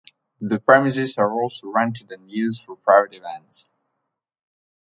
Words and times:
The 0.39 0.57
premises 0.59 1.19
are 1.19 1.31
also 1.31 1.67
rented 1.69 2.11
and 2.11 2.27
used 2.27 2.63
for 2.63 2.75
private 2.75 3.13
events. 3.17 3.69